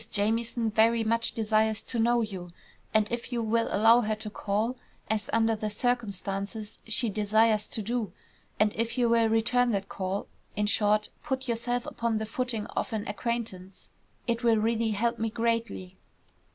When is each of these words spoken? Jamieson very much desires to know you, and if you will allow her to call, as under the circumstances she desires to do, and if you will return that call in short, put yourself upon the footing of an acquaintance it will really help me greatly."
Jamieson 0.09 0.71
very 0.71 1.03
much 1.03 1.33
desires 1.33 1.83
to 1.83 1.99
know 1.99 2.21
you, 2.21 2.49
and 2.91 3.07
if 3.11 3.31
you 3.31 3.43
will 3.43 3.67
allow 3.69 4.01
her 4.01 4.15
to 4.15 4.31
call, 4.31 4.75
as 5.11 5.29
under 5.31 5.55
the 5.55 5.69
circumstances 5.69 6.79
she 6.87 7.07
desires 7.07 7.67
to 7.67 7.83
do, 7.83 8.11
and 8.59 8.73
if 8.75 8.97
you 8.97 9.07
will 9.09 9.29
return 9.29 9.69
that 9.73 9.89
call 9.89 10.25
in 10.55 10.65
short, 10.65 11.09
put 11.21 11.47
yourself 11.47 11.85
upon 11.85 12.17
the 12.17 12.25
footing 12.25 12.65
of 12.75 12.91
an 12.93 13.07
acquaintance 13.07 13.89
it 14.25 14.43
will 14.43 14.57
really 14.57 14.89
help 14.89 15.19
me 15.19 15.29
greatly." 15.29 15.99